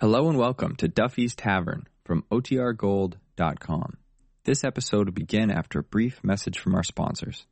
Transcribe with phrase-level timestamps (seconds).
[0.00, 3.98] Hello and welcome to Duffy's Tavern from OTRGold.com.
[4.44, 7.44] This episode will begin after a brief message from our sponsors.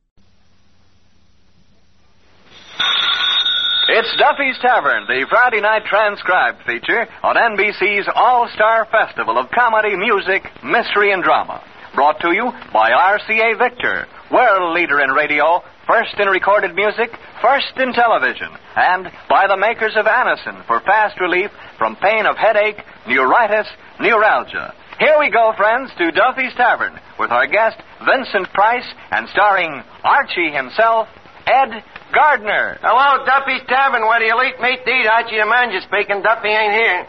[3.89, 9.95] It's Duffy's Tavern, the Friday night transcribed feature on NBC's All Star Festival of Comedy,
[9.95, 11.63] Music, Mystery, and Drama.
[11.93, 17.09] Brought to you by RCA Victor, world leader in radio, first in recorded music,
[17.41, 22.37] first in television, and by the makers of Anacin for fast relief from pain of
[22.37, 23.67] headache, neuritis,
[23.99, 24.73] neuralgia.
[24.99, 30.51] Here we go, friends, to Duffy's Tavern with our guest, Vincent Price, and starring Archie
[30.51, 31.07] himself,
[31.47, 31.83] Ed
[32.13, 32.77] Gardner.
[32.81, 35.07] Hello, Duffy's Tavern, where the elite meet to eat.
[35.07, 36.21] Archie the manager speaking.
[36.21, 37.07] Duffy ain't here.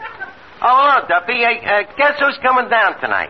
[0.63, 1.43] Oh, hello, Duffy.
[1.43, 3.29] Uh, guess who's coming down tonight?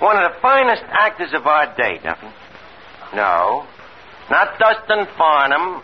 [0.00, 2.32] One of the finest actors of our day, Duffy.
[3.14, 3.66] No.
[4.30, 5.82] Not Dustin Farnum.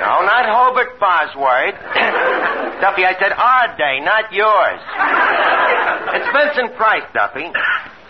[0.00, 1.76] No, not Hobart Bosworth.
[2.80, 4.80] Duffy, I said our day, not yours.
[6.16, 7.48] It's Vincent Price, Duffy.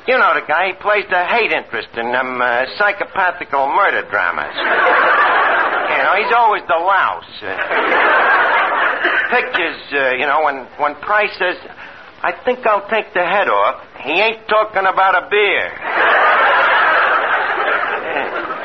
[0.06, 0.68] You know the guy.
[0.68, 4.54] He plays the hate interest in them uh, psychopathical murder dramas.
[4.54, 7.30] You know, he's always the louse.
[7.42, 7.54] Uh,
[9.30, 11.56] pictures, uh, you know, when, when Price says,
[12.22, 15.70] I think I'll take the head off, he ain't talking about a beer.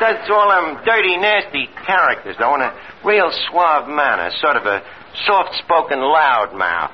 [0.00, 4.82] Does all them dirty, nasty characters, though, in a real suave manner, sort of a
[5.24, 6.92] soft-spoken loudmouth.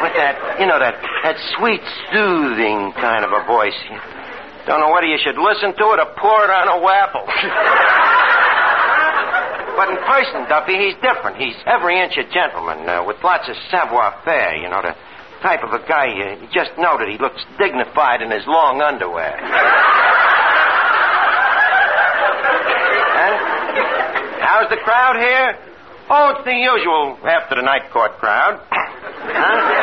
[0.00, 3.74] With that, you know, that, that sweet, soothing kind of a voice.
[4.66, 7.26] Don't know whether you should listen to it or pour it on a waffle.
[9.76, 11.36] but in person, Duffy, he's different.
[11.36, 14.94] He's every inch a gentleman, uh, with lots of savoir-faire, you know, the
[15.42, 19.36] type of a guy you, just know that he looks dignified in his long underwear.
[23.16, 23.36] Huh?
[24.40, 25.58] How's the crowd here?
[26.10, 28.60] Oh, it's the usual after the night court crowd.
[28.70, 29.80] Huh?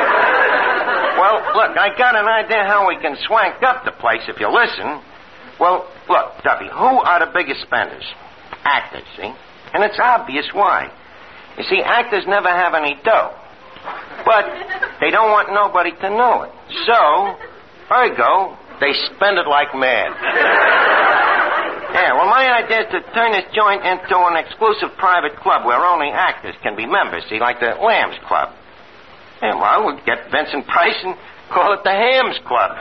[1.17, 4.49] Well, look, I got an idea how we can swank up the place if you
[4.53, 5.01] listen.
[5.59, 8.05] Well, look, Duffy, who are the biggest spenders?
[8.63, 9.33] Actors, see?
[9.73, 10.91] And it's obvious why.
[11.57, 13.33] You see, actors never have any dough.
[14.25, 14.45] But
[14.99, 16.51] they don't want nobody to know it.
[16.85, 16.99] So,
[17.91, 20.11] ergo, they spend it like mad.
[21.93, 25.79] Yeah, well, my idea is to turn this joint into an exclusive private club where
[25.79, 28.53] only actors can be members, see, like the Lambs Club.
[29.41, 31.15] Yeah, well, we'll get Vincent Price and
[31.49, 32.71] call it the Hams Club.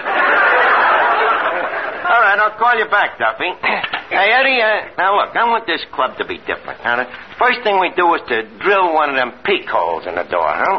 [2.07, 3.53] All right, I'll call you back, Duffy.
[4.07, 6.79] Hey, Eddie, uh, now look, I want this club to be different.
[6.87, 7.11] Now, the
[7.43, 10.47] first thing we do is to drill one of them peak holes in the door,
[10.47, 10.79] huh?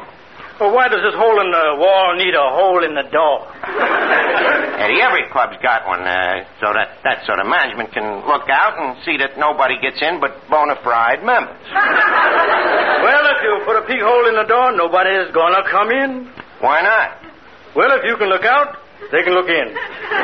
[0.60, 3.46] Well, why does this hole in the wall need a hole in the door?
[4.82, 8.74] Eddie, every club's got one, uh, so that that sort of management can look out
[8.78, 11.62] and see that nobody gets in but bona fide members.
[12.98, 16.28] Well, if you put a peek hole in the door, nobody is gonna come in.
[16.60, 17.22] Why not?
[17.78, 18.74] Well, if you can look out,
[19.14, 19.68] they can look in.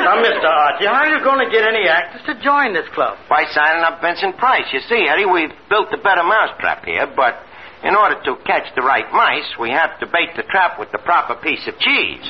[0.03, 0.49] Now, Mr.
[0.49, 3.15] Archie, how are you going to get any actors to join this club?
[3.29, 4.65] By signing up Vincent Price.
[4.73, 7.37] You see, Eddie, we've built a better mousetrap here, but
[7.83, 10.99] in order to catch the right mice, we have to bait the trap with the
[10.99, 12.23] proper piece of cheese.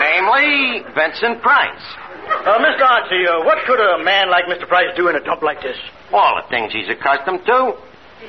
[0.00, 1.84] Namely, Vincent Price.
[2.26, 2.82] Uh, Mr.
[2.82, 4.66] Archie, uh, what could a man like Mr.
[4.66, 5.76] Price do in a dump like this?
[6.12, 7.74] All the things he's accustomed to.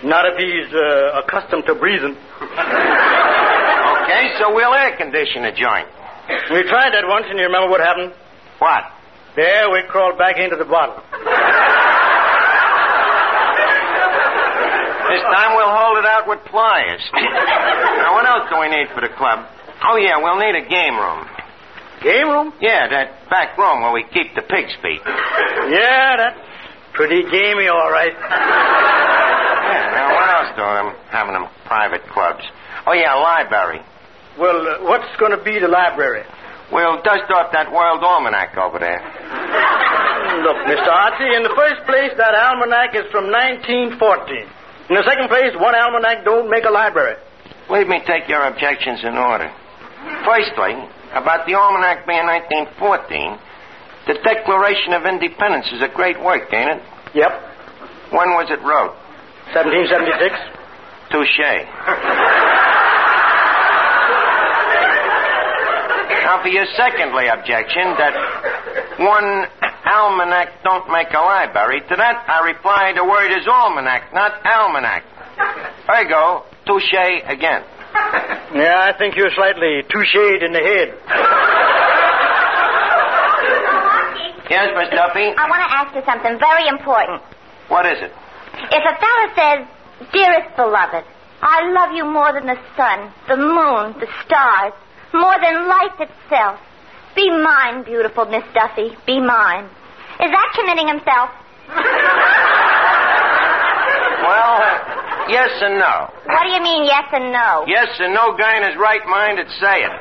[0.04, 2.16] Not if he's uh, accustomed to breathing.
[4.04, 5.88] Okay, so we'll air condition the joint.
[6.52, 8.14] We tried that once, and you remember what happened?
[8.60, 8.84] What?
[9.38, 10.98] There, we crawled back into the bottle.
[15.14, 17.06] This time we'll hold it out with pliers.
[17.14, 19.46] now, what else do we need for the club?
[19.86, 21.30] Oh, yeah, we'll need a game room.
[22.02, 22.52] Game room?
[22.60, 25.06] Yeah, that back room where we keep the pig's feet.
[25.06, 26.42] Yeah, that's
[26.94, 28.18] pretty gamey, all right.
[28.18, 32.42] Yeah, now what else do I'm having them private clubs?
[32.88, 33.86] Oh, yeah, a library.
[34.40, 36.26] Well, uh, what's going to be the library?
[36.72, 39.00] We'll dust off that World Almanac over there.
[40.44, 40.92] Look, Mr.
[40.92, 43.98] Archie, in the first place, that almanac is from 1914.
[44.92, 47.16] In the second place, one almanac don't make a library.
[47.72, 49.50] Leave me take your objections in order.
[50.28, 50.76] Firstly,
[51.16, 53.40] about the almanac being 1914,
[54.08, 56.84] the Declaration of Independence is a great work, ain't it?
[57.16, 57.32] Yep.
[58.12, 58.96] When was it wrote?
[59.56, 60.36] 1776.
[61.12, 62.44] Touche.
[66.28, 68.12] Now, for your secondly objection that
[69.00, 69.48] one
[69.88, 75.08] almanac don't make a library, to that I reply the word is almanac, not almanac.
[75.88, 77.64] Ergo, touche again.
[78.60, 80.90] Yeah, I think you're slightly toucheed in the head.
[84.52, 85.32] Yes, Miss Duffy?
[85.32, 87.24] I want to ask you something very important.
[87.72, 88.12] What is it?
[88.68, 89.60] If a fella says,
[90.12, 91.08] Dearest beloved,
[91.42, 94.74] I love you more than the sun, the moon, the stars,
[95.14, 96.60] more than life itself.
[97.16, 98.96] Be mine, beautiful Miss Duffy.
[99.06, 99.66] Be mine.
[100.22, 101.30] Is that committing himself?
[104.22, 104.60] Well,
[105.30, 106.10] yes and no.
[106.26, 107.66] What do you mean, yes and no?
[107.68, 109.94] Yes and no guy in his right mind would say it.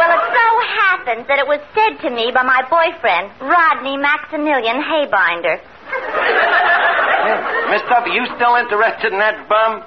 [0.00, 0.46] Well, it so
[0.80, 5.60] happens that it was said to me by my boyfriend, Rodney Maximilian Haybinder.
[7.68, 9.84] Miss Duffy, you still interested in that bum?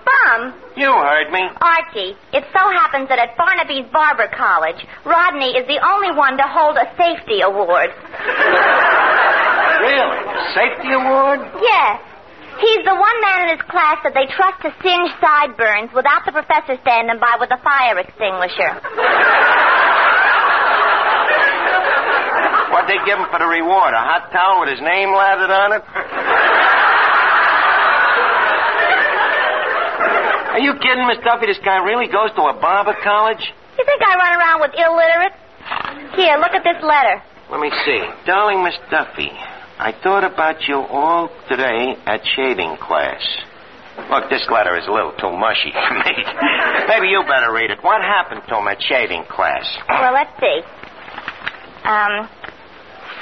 [0.76, 1.46] You heard me.
[1.62, 6.46] Archie, it so happens that at Barnaby's Barber College, Rodney is the only one to
[6.50, 7.94] hold a safety award.
[9.84, 10.20] Really?
[10.58, 11.40] Safety award?
[11.62, 12.02] Yes.
[12.58, 16.32] He's the one man in his class that they trust to singe sideburns without the
[16.34, 18.72] professor standing by with a fire extinguisher.
[22.74, 23.94] What'd they give him for the reward?
[23.94, 25.84] A hot towel with his name lathered on it?
[30.54, 31.50] Are you kidding, Miss Duffy?
[31.50, 33.42] This guy really goes to a barber college?
[33.42, 35.34] You think I run around with illiterate?
[36.14, 37.26] Here, look at this letter.
[37.50, 38.02] Let me see.
[38.30, 39.34] Darling Miss Duffy,
[39.82, 43.26] I thought about you all today at shaving class.
[44.14, 46.14] Look, this letter is a little too mushy for me.
[46.88, 47.82] Maybe you better read it.
[47.82, 49.66] What happened to him at shaving class?
[49.90, 50.62] Well, let's see.
[51.82, 52.30] Um,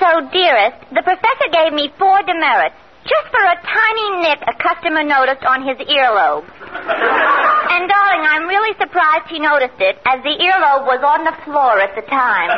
[0.03, 2.75] so, dearest, the professor gave me four demerits
[3.07, 6.45] just for a tiny nick a customer noticed on his earlobe.
[6.71, 11.79] And, darling, I'm really surprised he noticed it, as the earlobe was on the floor
[11.79, 12.51] at the time.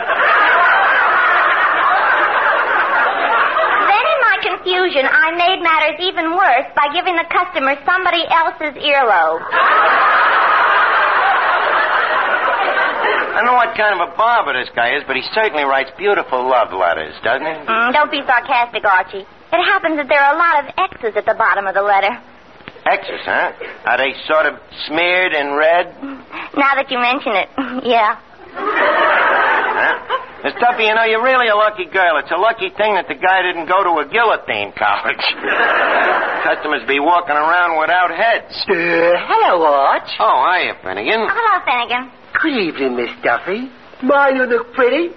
[3.90, 8.78] Then, in my confusion, I made matters even worse by giving the customer somebody else's
[8.82, 9.42] earlobe.
[13.34, 15.90] I don't know what kind of a barber this guy is, but he certainly writes
[15.98, 17.54] beautiful love letters, doesn't he?
[17.66, 19.26] Mm, don't be sarcastic, Archie.
[19.26, 22.14] It happens that there are a lot of X's at the bottom of the letter.
[22.86, 23.52] X's, huh?
[23.86, 25.96] Are they sort of smeared in red?
[26.56, 27.50] Now that you mention it,
[27.88, 28.20] yeah.
[28.54, 30.20] Huh?
[30.44, 32.20] Miss Duffy, you know, you're really a lucky girl.
[32.20, 35.24] It's a lucky thing that the guy didn't go to a guillotine college.
[36.44, 38.52] Customers be walking around without heads.
[38.68, 38.76] Uh,
[39.24, 40.12] hello, Arch.
[40.20, 41.24] Oh, hiya, Finnegan.
[41.32, 42.12] Hello, Finnegan.
[42.36, 43.72] Good evening, Miss Duffy.
[44.04, 45.16] My, you look pretty.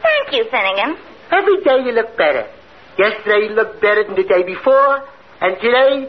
[0.00, 0.96] Thank you, Finnegan.
[1.30, 2.48] Every day you look better.
[2.96, 5.04] Yesterday you looked better than the day before,
[5.44, 6.08] and today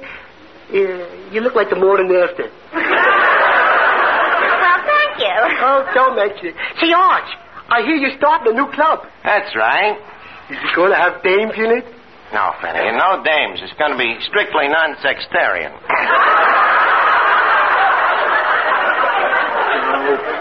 [0.69, 2.49] uh, you look like the morning after.
[4.63, 5.35] Well, thank you.
[5.59, 6.55] Oh, don't mention it.
[6.79, 7.29] Say, Arch,
[7.69, 8.99] I hear you're starting a new club.
[9.23, 9.97] That's right.
[10.49, 11.85] Is it going to have dames in it?
[12.33, 13.59] No, Finnegan, no dames.
[13.61, 15.73] It's going to be strictly non-sextarian.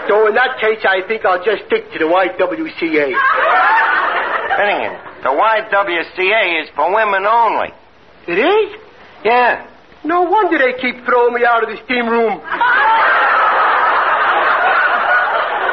[0.07, 3.07] So in that case, I think I'll just stick to the YWCA.
[4.57, 7.69] Finnegan, the YWCA is for women only.
[8.27, 8.79] It is?
[9.23, 9.65] Yeah.
[10.03, 12.33] No wonder they keep throwing me out of the steam room.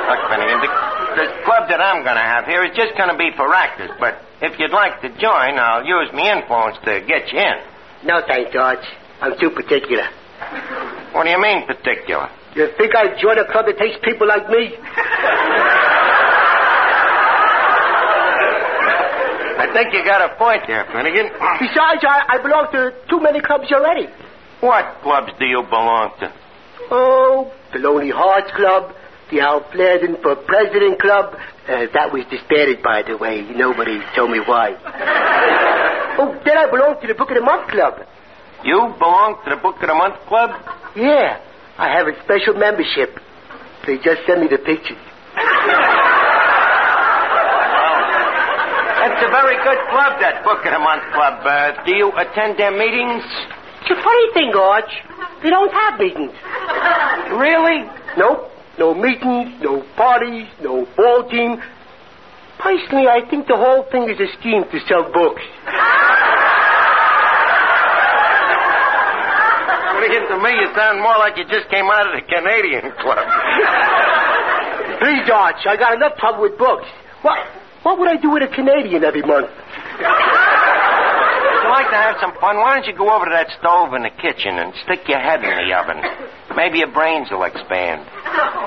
[0.07, 0.71] Look, Finnegan, the,
[1.19, 3.91] the club that I'm going to have here is just going to be for actors,
[3.99, 7.59] but if you'd like to join, I'll use my influence to get you in.
[8.07, 8.83] No, thanks, George.
[9.21, 10.07] I'm too particular.
[11.13, 12.31] What do you mean, particular?
[12.55, 14.75] You think I'd join a club that takes people like me?
[19.61, 21.29] I think you got a point there, Finnegan.
[21.61, 24.09] Besides, I, I belong to too many clubs already.
[24.61, 26.33] What clubs do you belong to?
[26.91, 28.97] Oh, the Lonely Hearts Club,
[29.31, 31.37] the Alf Landon for President Club.
[31.69, 33.45] Uh, that was disbanded, by the way.
[33.53, 34.73] Nobody told me why.
[36.19, 38.01] oh, then I belong to the Book of the Month Club.
[38.65, 40.57] You belong to the Book of the Month Club?
[40.97, 41.37] Yeah,
[41.77, 43.13] I have a special membership.
[43.87, 45.05] They just send me the pictures.
[49.01, 51.41] That's a very good club, that Book of the Month Club.
[51.41, 53.25] Uh, do you attend their meetings?
[53.81, 54.93] It's a funny thing, Arch.
[55.43, 56.37] They don't have meetings.
[57.33, 57.89] Really?
[58.21, 58.53] Nope.
[58.79, 61.57] No meetings, no parties, no ball team.
[62.61, 65.43] Personally, I think the whole thing is a scheme to sell books.
[69.97, 73.25] Finnegan, to me, you sound more like you just came out of the Canadian Club.
[75.01, 76.85] Please, Arch, I got enough trouble with books.
[77.23, 77.39] What,
[77.83, 79.49] what would I do with a Canadian every month?
[79.51, 80.05] If
[81.65, 84.03] you like to have some fun, why don't you go over to that stove in
[84.03, 86.03] the kitchen and stick your head in the oven?
[86.57, 88.05] Maybe your brains will expand.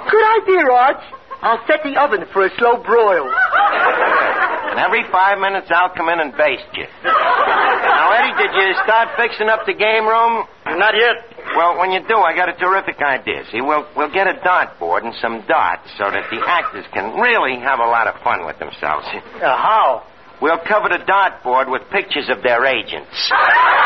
[0.09, 1.03] Good idea, Arch.
[1.43, 3.27] I'll set the oven for a slow broil.
[3.27, 6.87] And every five minutes, I'll come in and baste you.
[7.03, 10.47] Now, Eddie, did you start fixing up the game room?
[10.65, 11.32] Not yet.
[11.55, 13.43] Well, when you do, I got a terrific idea.
[13.51, 17.59] See, we'll we'll get a dartboard and some darts so that the actors can really
[17.59, 19.05] have a lot of fun with themselves.
[19.13, 20.03] Uh, how?
[20.41, 23.31] We'll cover the dartboard with pictures of their agents.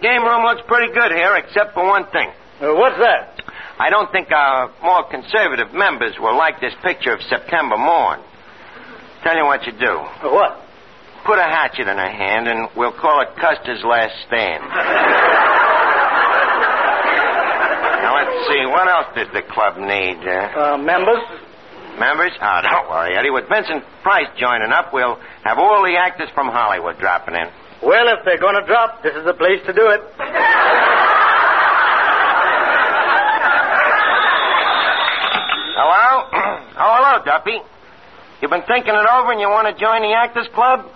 [0.00, 2.28] game room looks pretty good here, except for one thing.
[2.60, 3.34] Uh, what's that?
[3.78, 8.20] I don't think our more conservative members will like this picture of September morn.
[9.22, 9.94] Tell you what you do.
[10.22, 10.58] Uh, what?
[11.26, 14.62] Put a hatchet in her hand, and we'll call it Custer's Last Stand.
[18.02, 18.62] now, let's see.
[18.66, 20.18] What else does the club need?
[20.26, 21.22] Uh, Uh, members?
[21.98, 22.32] members?
[22.40, 23.30] Oh, don't worry, Eddie.
[23.30, 27.48] With Vincent Price joining up, we'll have all the actors from Hollywood dropping in.
[27.82, 30.00] Well, if they're going to drop, this is the place to do it.
[35.78, 36.26] Hello?
[36.74, 37.62] oh, hello, Duffy.
[38.42, 40.90] You've been thinking it over and you want to join the Actors Club?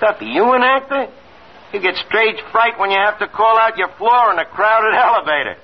[0.00, 1.08] Duffy, you an actor?
[1.72, 4.92] You get stage fright when you have to call out your floor in a crowded
[5.08, 5.56] elevator.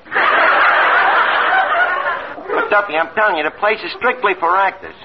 [2.48, 4.96] but, Duffy, I'm telling you, the place is strictly for actors.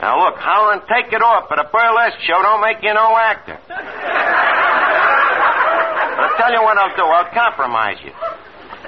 [0.00, 3.16] Now, look, holler and take it off, but a burlesque show don't make you no
[3.16, 3.60] actor.
[6.36, 7.02] I'll tell you what I'll do.
[7.02, 8.12] I'll compromise you.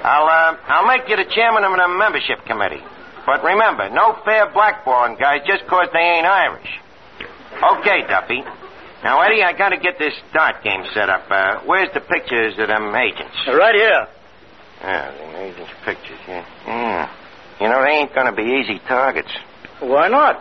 [0.03, 2.81] I'll, uh, I'll make you the chairman of the membership committee.
[3.25, 6.79] But remember, no fair blackballing guys just 'cause they ain't Irish.
[7.79, 8.43] Okay, Duffy.
[9.03, 11.25] Now, Eddie, I gotta get this dart game set up.
[11.29, 13.35] Uh, where's the pictures of them agents?
[13.47, 14.07] Right here.
[14.83, 16.43] Yeah, the agents' pictures, yeah.
[16.67, 17.07] yeah.
[17.59, 19.31] You know, they ain't gonna be easy targets.
[19.79, 20.39] Why not?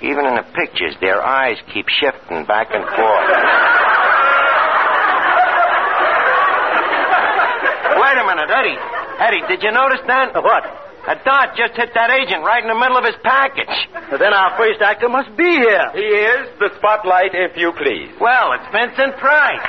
[0.00, 3.30] Even in the pictures, their eyes keep shifting back and forth.
[8.16, 8.78] Wait a minute, Eddie.
[9.20, 10.32] Eddie, did you notice that?
[10.34, 10.64] Uh, what?
[10.64, 13.68] A dart just hit that agent right in the middle of his package.
[14.08, 15.92] Then our first actor must be here.
[15.92, 18.08] He is the spotlight, if you please.
[18.18, 19.60] Well, it's Vincent Price.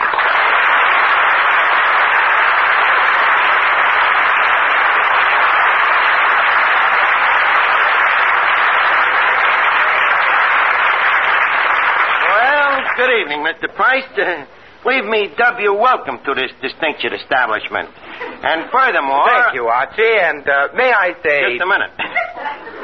[12.32, 13.74] Well, good evening, Mr.
[13.76, 14.08] Price.
[14.88, 17.90] Uh, leave me W welcome to this distinguished establishment.
[18.44, 19.26] And furthermore...
[19.26, 20.18] Thank you, Archie.
[20.22, 21.58] And uh, may I say.
[21.58, 21.92] Just a minute.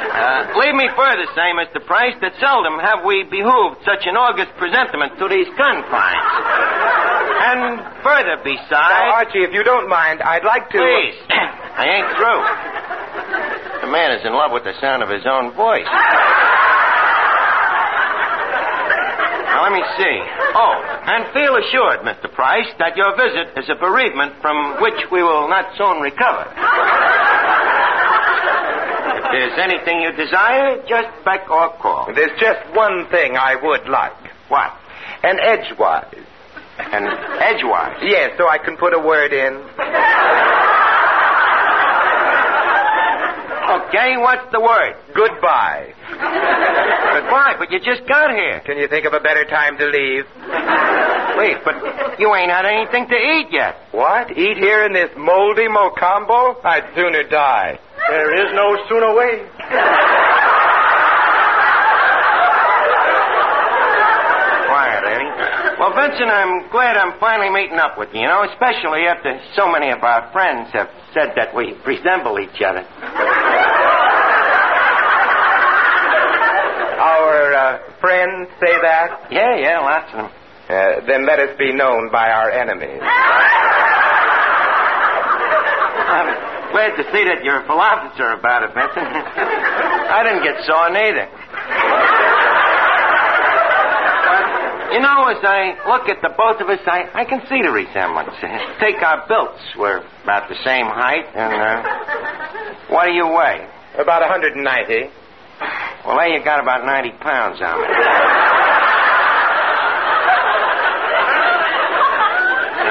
[0.04, 1.82] Uh, leave me further say, Mr.
[1.86, 6.34] Price, that seldom have we behooved such an august presentiment to these confines.
[7.44, 8.70] And further besides...
[8.72, 10.78] Now, Archie, if you don't mind, I'd like to.
[10.78, 11.18] Please.
[11.30, 12.42] I ain't through.
[13.82, 15.88] The man is in love with the sound of his own voice.
[19.54, 20.18] Now, let me see.
[20.58, 20.74] Oh,
[21.06, 22.32] and feel assured, Mr.
[22.34, 26.48] Price, that your visit is a bereavement from which we will not soon recover.
[29.34, 32.12] If there's anything you desire, just beck or call.
[32.14, 34.14] There's just one thing I would like
[34.48, 34.72] What?
[35.24, 36.14] an edgewise.
[36.78, 37.08] An
[37.42, 37.98] edgewise.
[38.04, 39.54] Yes, so I can put a word in.
[43.74, 44.94] Okay, what's the word?
[45.16, 45.94] Goodbye.
[46.12, 48.62] Goodbye, but you just got here.
[48.66, 50.26] Can you think of a better time to leave?
[51.38, 53.76] Wait, but you ain't had anything to eat yet.
[53.92, 54.30] What?
[54.32, 56.64] Eat here in this moldy mocambo?
[56.64, 57.80] I'd sooner die.
[58.10, 59.42] There is no sooner way.
[64.70, 65.32] Quiet, Eddie.
[65.80, 69.72] Well, Vincent, I'm glad I'm finally meeting up with you, you know, especially after so
[69.72, 72.86] many of our friends have said that we resemble each other.
[77.54, 79.28] Uh, friends say that?
[79.32, 80.32] Yeah, yeah, lots of them.
[80.70, 83.00] Uh, then let us be known by our enemies.
[86.14, 86.30] I'm
[86.72, 89.06] glad to see that you're a philosopher about it, Vincent.
[89.06, 91.30] I didn't get sore neither.
[94.24, 97.62] But, you know, as I look at the both of us, I, I can see
[97.62, 98.34] the resemblance.
[98.80, 99.62] Take our builds.
[99.78, 101.84] We're about the same height, and, uh,
[102.90, 103.68] what do you weigh?
[104.00, 105.10] About 190.
[106.06, 107.88] Well, there you got about 90 pounds on me.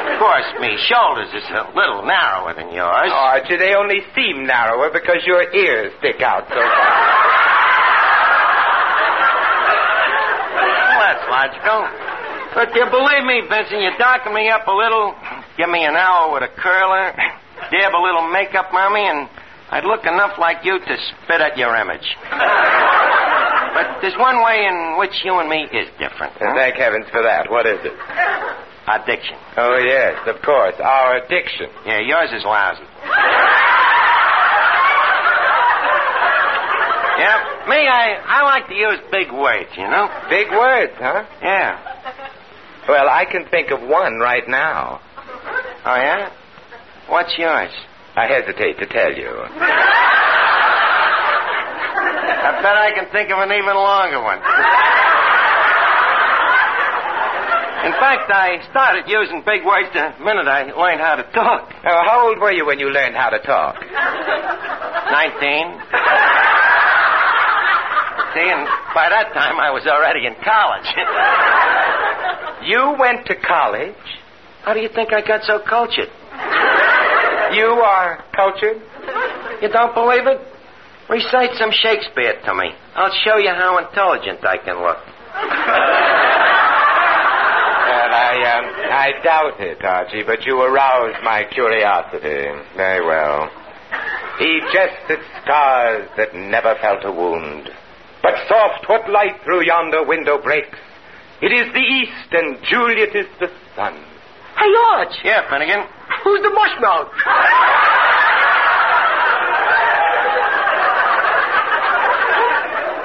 [0.01, 3.11] of course, me shoulders is a little narrower than yours.
[3.13, 7.13] Oh, Archie, they only seem narrower because your ears stick out so far.
[10.89, 11.81] Well, that's logical.
[12.55, 15.15] But you believe me, Vincent, you darken me up a little,
[15.57, 17.13] give me an hour with a curler,
[17.69, 19.29] dab a little makeup on me, and
[19.71, 22.05] I'd look enough like you to spit at your image.
[23.83, 26.35] But there's one way in which you and me is different.
[26.41, 27.51] And thank heavens for that.
[27.51, 27.93] What is it?
[28.87, 29.35] Addiction.
[29.57, 30.75] Oh, yes, of course.
[30.83, 31.71] Our addiction.
[31.87, 32.83] Yeah, yours is lousy.
[37.19, 40.09] yeah, me, I, I like to use big words, you know?
[40.29, 41.25] Big words, huh?
[41.41, 41.79] Yeah.
[42.89, 45.01] Well, I can think of one right now.
[45.85, 46.31] Oh, yeah?
[47.09, 47.71] What's yours?
[48.17, 49.31] I hesitate to tell you.
[52.43, 54.43] I bet I can think of an even longer one.
[57.83, 61.71] In fact, I started using big words the minute I learned how to talk.
[61.83, 63.75] How old were you when you learned how to talk?
[65.11, 65.67] Nineteen.
[68.35, 70.89] See, and by that time I was already in college.
[72.71, 73.99] You went to college?
[74.63, 76.11] How do you think I got so cultured?
[77.55, 78.81] You are cultured?
[79.61, 80.39] You don't believe it?
[81.13, 82.73] Recite some Shakespeare to me.
[82.97, 84.97] I'll show you how intelligent I can look.
[87.85, 92.49] Well, I, um, I doubt it, Archie, but you aroused my curiosity.
[92.77, 93.51] Very well.
[94.39, 97.69] He jested stars that never felt a wound.
[98.23, 100.79] But soft what light through yonder window breaks.
[101.43, 103.95] It is the east, and Juliet is the sun.
[104.57, 105.85] Hey, Arch, Yeah, Finnegan.
[106.25, 107.11] who's the mushmouth?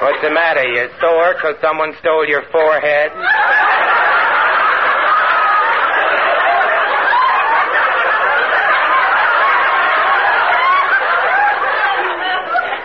[0.08, 0.64] What's the matter?
[0.64, 3.12] You sore because someone stole your forehead?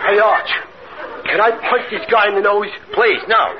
[0.04, 0.50] Hey, Arch,
[1.24, 2.68] can I punch this guy in the nose?
[2.92, 3.56] Please, no.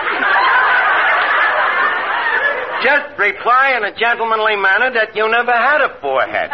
[2.85, 6.50] Just reply in a gentlemanly manner that you never had a forehead.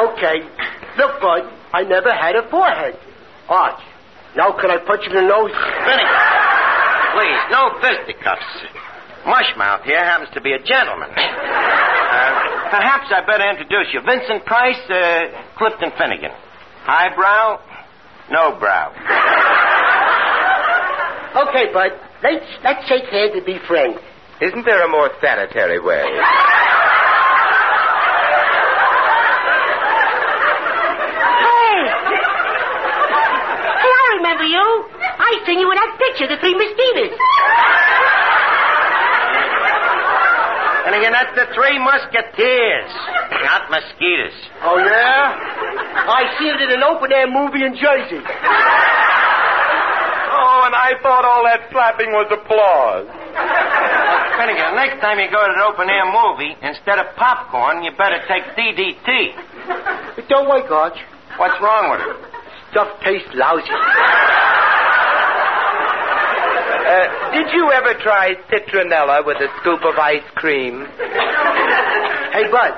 [0.00, 0.48] Okay.
[0.96, 2.98] Look, Bud, I never had a forehead.
[3.50, 3.82] Arch,
[4.36, 5.50] now can I punch him in the nose?
[5.50, 6.20] Finnegan,
[7.16, 8.52] please, no fisticuffs.
[9.26, 11.10] Mushmouth here happens to be a gentleman.
[11.10, 14.00] Uh, perhaps I better introduce you.
[14.06, 16.30] Vincent Price, uh, Clifton Finnegan.
[16.86, 17.58] Highbrow,
[18.30, 18.94] no brow.
[21.36, 21.90] Okay, Bud,
[22.22, 23.98] let's, let's shake hands and be friends.
[24.40, 26.04] Isn't there a more sanitary way?
[31.42, 31.78] Hey!
[33.82, 34.66] Hey, I remember you.
[35.26, 37.18] I seen you in that picture, The Three Mosquitoes.
[40.86, 42.94] And again, that's the Three Musketeers,
[43.42, 44.38] not mosquitoes.
[44.62, 45.34] Oh, yeah?
[46.06, 48.22] I seen it in an open-air movie in Jersey.
[50.30, 53.10] Oh, and I thought all that slapping was applause.
[54.38, 58.22] Finnegan, next time you go to an open air movie, instead of popcorn, you better
[58.30, 59.34] take DDT.
[60.14, 61.02] But don't worry, Arch.
[61.34, 62.14] What's wrong with it?
[62.70, 63.74] Stuff tastes lousy.
[66.86, 70.86] Uh, did you ever try citronella with a scoop of ice cream?
[72.32, 72.72] Hey, Bud,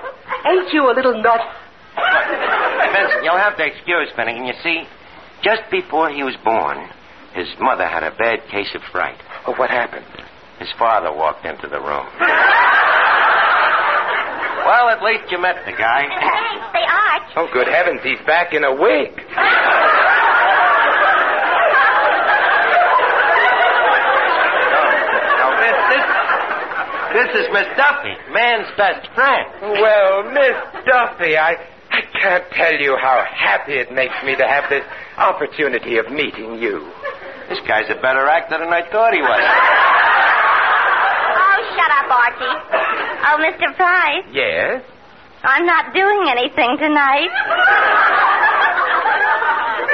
[0.46, 1.40] ain't you a little nut?
[2.92, 4.46] Vincent, you'll have to excuse Finnegan.
[4.46, 4.84] You see,
[5.42, 6.88] just before he was born,
[7.34, 9.18] his mother had a bad case of fright.
[9.46, 10.06] Oh, what happened?
[10.58, 12.06] His father walked into the room.
[14.66, 16.02] well, at least you met the guy.
[16.08, 17.32] Thanks, the Arch.
[17.36, 19.20] Oh, good heavens, he's back in a wig.
[25.38, 26.06] Now, this, this,
[27.12, 29.46] this is Miss Duffy, man's best friend.
[29.80, 31.56] Well, Miss Duffy, I,
[31.90, 34.84] I can't tell you how happy it makes me to have this
[35.16, 36.90] opportunity of meeting you.
[37.48, 39.42] This guy's a better actor than I thought he was.
[41.40, 42.56] Oh, shut up, Archie.
[43.24, 43.74] Oh, Mr.
[43.76, 44.82] Price, Yes?
[45.44, 47.30] I'm not doing anything tonight.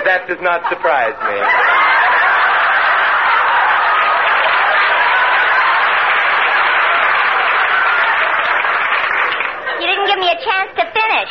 [0.05, 1.39] That does not surprise me.
[9.81, 11.31] You didn't give me a chance to finish.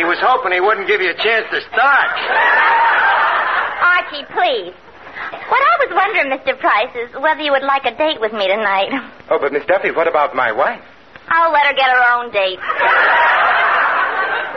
[0.00, 2.08] He was hoping he wouldn't give you a chance to start.
[3.84, 4.72] Archie, please.
[4.72, 6.56] What I was wondering, Mr.
[6.58, 8.88] Price, is whether you would like a date with me tonight.
[9.28, 10.80] Oh, but Miss Duffy, what about my wife?
[11.28, 12.56] I'll let her get her own date.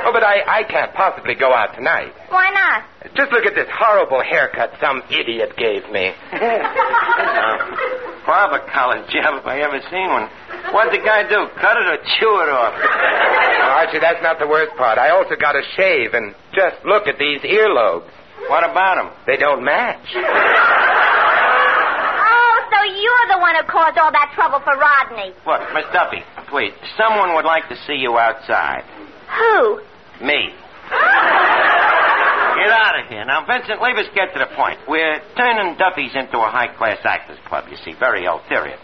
[0.08, 2.14] Oh, but I, I can't possibly go out tonight.
[2.30, 2.88] Why not?
[3.14, 6.14] Just look at this horrible haircut some idiot gave me.
[7.14, 10.30] Uh, barber college job if I ever seen one.
[10.74, 11.48] What'd the guy do?
[11.60, 12.74] Cut it or chew it off?
[13.84, 14.98] Now, Archie, that's not the worst part.
[14.98, 18.08] I also got a shave, and just look at these earlobes.
[18.48, 19.12] What about them?
[19.28, 20.08] They don't match.
[20.16, 20.24] Oh,
[22.72, 25.36] so you're the one who caused all that trouble for Rodney.
[25.46, 26.72] Look, Miss Duffy, please.
[26.96, 28.84] Someone would like to see you outside.
[29.36, 29.82] Who?
[30.24, 30.56] Me.
[32.56, 33.26] Get out of here.
[33.26, 34.80] Now, Vincent, leave us get to the point.
[34.88, 37.92] We're turning Duffy's into a high-class actors club, you see.
[38.00, 38.80] Very ulterior.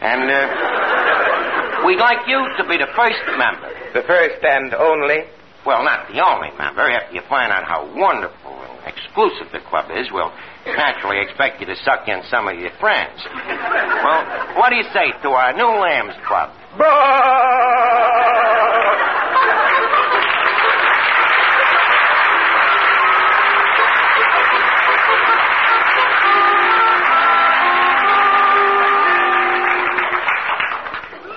[0.00, 3.70] And, uh, We'd like you to be the first member.
[3.94, 5.22] The first and only.
[5.64, 6.82] Well, not the only member.
[6.82, 10.32] After you find out how wonderful and exclusive the club is, we'll
[10.66, 13.22] naturally expect you to suck in some of your friends.
[13.22, 16.50] Well, what do you say to our new Lambs Club?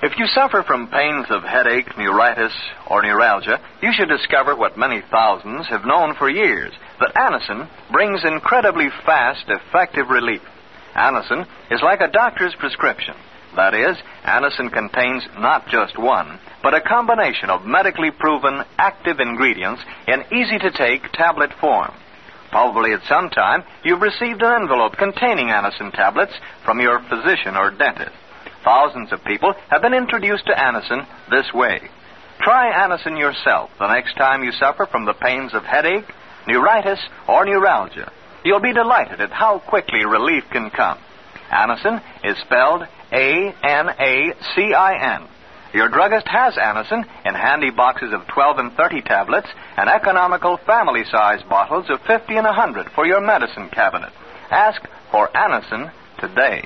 [0.09, 2.51] If you suffer from pains of headache, neuritis,
[2.89, 8.25] or neuralgia, you should discover what many thousands have known for years that Anacin brings
[8.25, 10.41] incredibly fast, effective relief.
[10.95, 13.13] Anacin is like a doctor's prescription.
[13.55, 19.83] That is, Anacin contains not just one, but a combination of medically proven active ingredients
[20.07, 21.93] in easy to take tablet form.
[22.49, 26.33] Probably at some time you've received an envelope containing Anacin tablets
[26.65, 28.15] from your physician or dentist.
[28.63, 31.81] Thousands of people have been introduced to Anacin this way.
[32.41, 36.05] Try Anacin yourself the next time you suffer from the pains of headache,
[36.47, 38.11] neuritis, or neuralgia.
[38.43, 40.97] You'll be delighted at how quickly relief can come.
[41.51, 43.57] Anacin is spelled A-N-A-C-I-N.
[45.73, 51.43] Your druggist has Anacin in handy boxes of 12 and 30 tablets and economical family-size
[51.49, 54.11] bottles of 50 and 100 for your medicine cabinet.
[54.49, 56.65] Ask for Anacin today.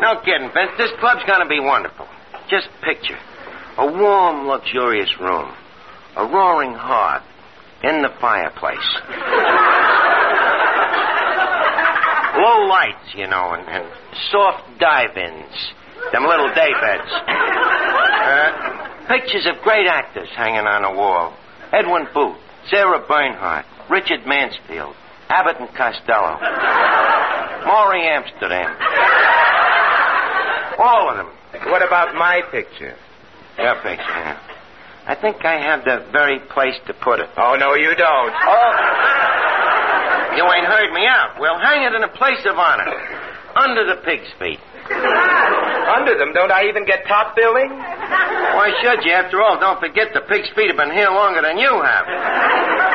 [0.00, 0.72] No kidding, Vince.
[0.78, 2.06] This club's going to be wonderful.
[2.50, 3.18] Just picture
[3.76, 5.52] a warm, luxurious room,
[6.16, 7.24] a roaring hearth
[7.82, 8.88] in the fireplace.
[12.36, 13.84] Low lights, you know, and, and
[14.30, 15.72] soft dive-ins,
[16.12, 17.10] them little day beds.
[18.24, 21.36] Uh, pictures of great actors hanging on the wall.
[21.72, 22.38] Edwin Booth,
[22.70, 24.94] Sarah Bernhardt, Richard Mansfield,
[25.28, 26.38] Abbott and Costello,
[27.66, 28.76] Morey Amsterdam.
[30.78, 31.30] All of them.
[31.70, 32.96] What about my picture?
[33.58, 34.40] Your picture, yeah.
[35.06, 37.28] I think I have the very place to put it.
[37.36, 38.32] Oh, no, you don't.
[38.32, 38.72] Oh.
[40.36, 41.38] You ain't heard me out.
[41.38, 42.90] We'll hang it in a place of honor.
[43.54, 44.58] Under the pig's feet.
[44.90, 47.70] Under them, don't I even get top billing?
[47.70, 49.12] Why should you?
[49.12, 52.04] After all, don't forget the pig's feet have been here longer than you have.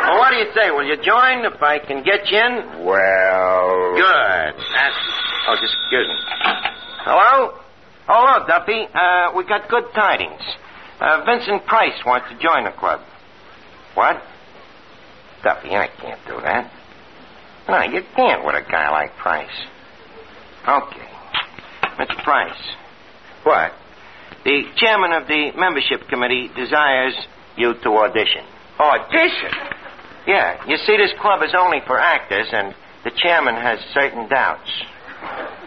[0.10, 0.72] Well, what do you say?
[0.72, 2.84] Will you join if I can get you in?
[2.84, 3.94] Well.
[3.94, 4.54] Good.
[4.74, 4.98] That's.
[5.46, 6.18] Oh, just excuse me.
[7.06, 7.54] Hello?
[8.08, 8.90] Hello, Duffy.
[8.90, 10.42] Uh, we got good tidings.
[11.00, 13.02] Uh, Vincent Price wants to join the club.
[13.94, 14.18] What?
[15.44, 16.72] Duffy, I can't do that.
[17.70, 19.48] No, you can't with a guy like Price.
[20.68, 21.08] Okay.
[22.02, 22.24] Mr.
[22.24, 22.62] Price.
[23.44, 23.74] What?
[24.44, 27.14] The chairman of the membership committee desires
[27.58, 28.44] you to audition.
[28.80, 29.79] Audition?
[30.30, 34.70] Yeah, you see, this club is only for actors, and the chairman has certain doubts.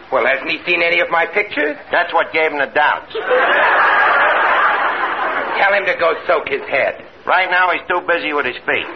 [0.07, 1.75] Well, hasn't he seen any of my pictures?
[1.91, 3.11] That's what gave him the doubts.
[5.59, 7.03] Tell him to go soak his head.
[7.27, 8.87] Right now, he's too busy with his feet.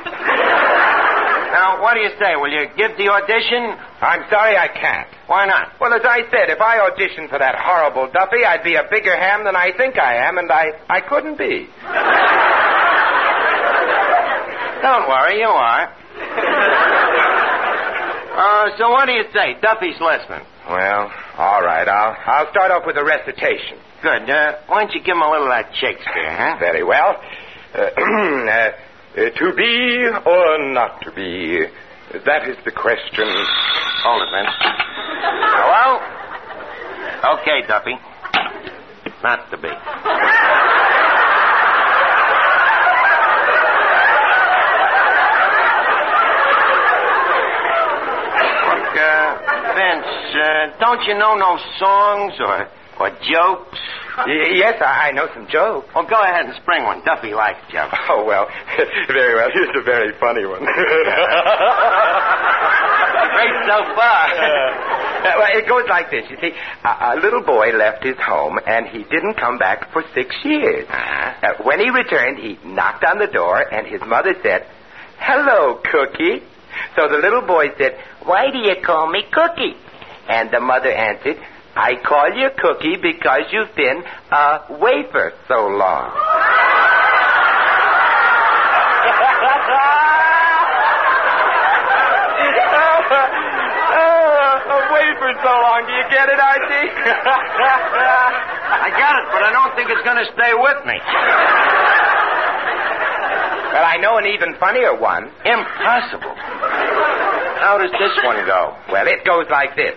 [1.52, 2.40] Now, what do you say?
[2.40, 3.76] Will you give the audition?
[4.00, 5.12] I'm sorry I can't.
[5.28, 5.76] Why not?
[5.84, 9.18] Well, as I said, if I auditioned for that horrible Duffy, I'd be a bigger
[9.20, 11.68] ham than I think I am, and I, I couldn't be.
[14.82, 15.94] Don't worry, you are.
[18.38, 19.56] Uh, so what do you say?
[19.64, 20.46] Duffy's listening.
[20.70, 21.88] Well, all right.
[21.88, 23.80] I'll, I'll start off with a recitation.
[24.04, 24.30] Good.
[24.30, 26.58] Uh, why don't you give him a little of that Shakespeare, huh?
[26.60, 27.18] Very well.
[27.74, 27.98] Uh, uh,
[29.18, 31.66] uh, to be or not to be,
[32.14, 33.26] that is the question.
[34.06, 34.46] Hold it, man.
[35.58, 35.98] Hello?
[37.42, 37.96] Okay, Duffy.
[39.24, 39.70] Not to be.
[49.78, 52.68] uh, Vince, uh, don't you know no songs or,
[53.00, 53.80] or jokes?
[54.18, 55.88] Y- yes, I, I know some jokes.
[55.94, 57.04] Well, go ahead and spring one.
[57.06, 57.94] Duffy likes jokes.
[58.10, 58.48] Oh, well,
[59.08, 59.50] very well.
[59.54, 60.66] Here's a very funny one.
[63.38, 64.26] Great so far.
[64.34, 66.26] Uh, well, it goes like this.
[66.32, 66.52] You see,
[66.84, 70.88] a, a little boy left his home, and he didn't come back for six years.
[70.90, 71.34] Uh-huh.
[71.48, 74.66] Uh, when he returned, he knocked on the door, and his mother said,
[75.20, 76.42] Hello, Cookie.
[76.96, 79.76] So the little boy said, Why do you call me Cookie?
[80.30, 81.38] And the mother answered,
[81.76, 86.12] I call you Cookie because you've been a wafer so long.
[93.94, 95.86] Oh, a wafer so long.
[95.86, 96.90] Do you get it, Archie?
[98.68, 100.98] I got it, but I don't think it's going to stay with me.
[103.74, 105.26] well, I know an even funnier one.
[105.46, 106.34] Impossible.
[107.60, 108.76] How does this one go?
[108.92, 109.96] Well, it goes like this.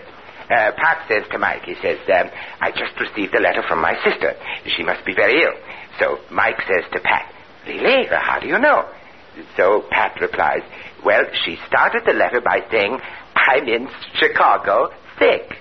[0.49, 2.29] uh, Pat says to Mike, he says, um,
[2.59, 4.35] I just received a letter from my sister.
[4.75, 5.53] She must be very ill.
[5.99, 7.31] So Mike says to Pat,
[7.67, 8.07] Really?
[8.09, 8.89] How do you know?
[9.55, 10.61] So Pat replies,
[11.05, 12.99] Well, she started the letter by saying,
[13.35, 15.57] I'm in Chicago sick.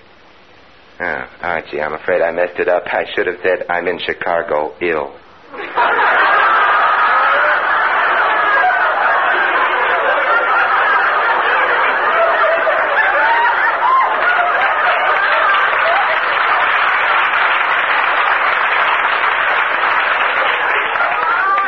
[1.03, 2.85] Oh, Archie, I'm afraid I messed it up.
[2.87, 5.15] I should have said, I'm in Chicago ill.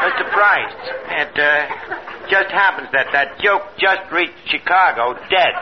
[0.02, 0.26] Mr.
[0.34, 0.74] Price,
[1.14, 5.54] it uh, just happens that that joke just reached Chicago dead.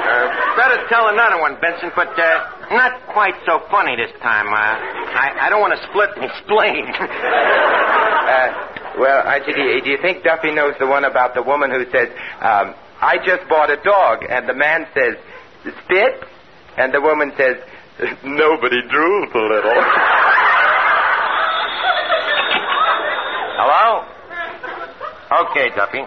[0.00, 4.48] Uh, better tell another one, Benson, but uh, not quite so funny this time.
[4.48, 6.88] Uh, I, I don't want to split and explain.
[8.26, 8.50] Uh,
[8.98, 11.84] well, Archie, do you, do you think Duffy knows the one about the woman who
[11.92, 12.08] says,
[12.40, 15.14] um, I just bought a dog, and the man says,
[15.62, 16.26] spit?
[16.76, 17.54] And the woman says,
[18.24, 19.78] nobody drools a little.
[25.26, 26.02] Okay, Duffy.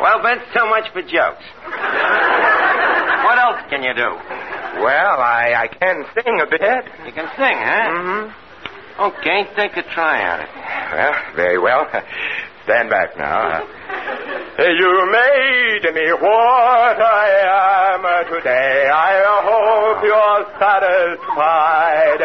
[0.00, 1.44] Well, Ben, so much for jokes.
[3.24, 4.10] What else can you do?
[4.82, 6.84] well, I, I can sing a bit.
[7.06, 7.88] You can sing, huh?
[7.90, 9.02] Mm-hmm.
[9.02, 10.48] Okay, take a try at it.
[10.92, 11.86] Well, very well.
[12.64, 13.62] Stand back now.
[14.58, 18.88] You made me what I am today.
[18.90, 22.20] I hope you're satisfied.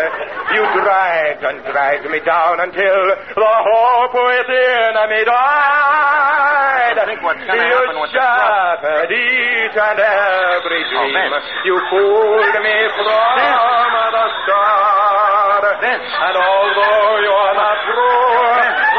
[0.54, 3.02] You dragged and dragged me down until
[3.38, 6.96] the hope within me died.
[7.02, 11.14] I think what's gonna you happen with the club- shattered each and every Oh, dream.
[11.32, 11.48] Vince.
[11.66, 15.64] you fooled me from the start.
[15.82, 16.12] Vince.
[16.22, 18.91] And although you're not true,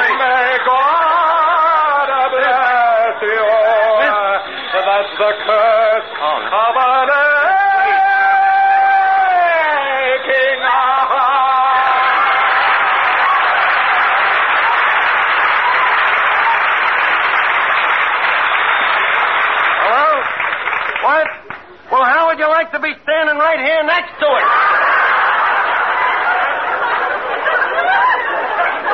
[22.72, 24.46] to be standing right here next to it?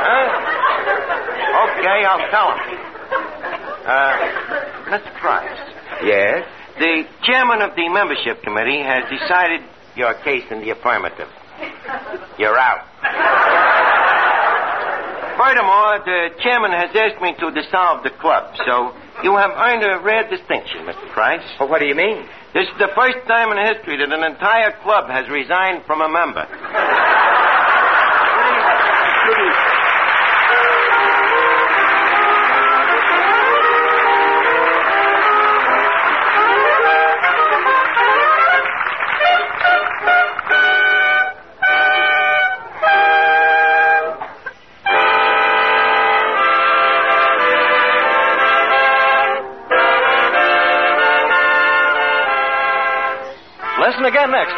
[0.05, 1.69] Huh?
[1.69, 2.61] Okay, I'll tell him.
[3.89, 4.15] Uh,
[4.93, 5.11] Mr.
[5.21, 5.59] Price,
[6.05, 6.45] Yes?
[6.79, 9.61] the chairman of the membership committee has decided
[9.97, 11.29] your case in the affirmative.
[12.39, 12.85] You're out.
[15.39, 20.01] Furthermore, the chairman has asked me to dissolve the club, so you have earned a
[20.03, 21.13] rare distinction, Mr.
[21.13, 21.45] Price.
[21.59, 22.27] Well, what do you mean?
[22.55, 26.09] This is the first time in history that an entire club has resigned from a
[26.09, 26.47] member.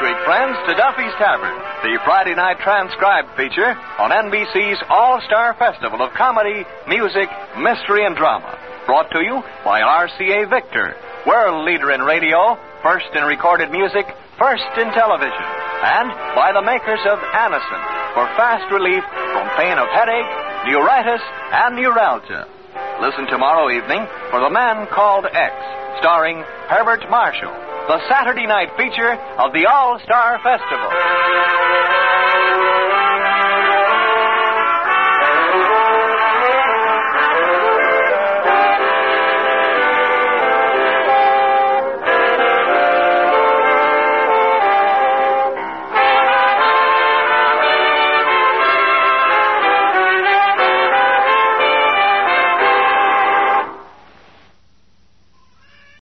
[0.01, 1.53] week, friends, to Duffy's Tavern,
[1.85, 7.29] the Friday night transcribed feature on NBC's All Star Festival of Comedy, Music,
[7.61, 8.57] Mystery, and Drama.
[8.87, 14.09] Brought to you by RCA Victor, world leader in radio, first in recorded music,
[14.41, 15.47] first in television,
[15.85, 17.83] and by the makers of Anacin
[18.17, 20.33] for fast relief from pain of headache,
[20.65, 21.21] neuritis,
[21.53, 22.49] and neuralgia.
[23.05, 25.53] Listen tomorrow evening for The Man Called X,
[26.01, 26.41] starring
[26.73, 32.00] Herbert Marshall, the Saturday night feature of the All Star Festival.